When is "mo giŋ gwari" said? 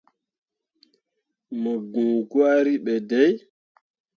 1.61-2.73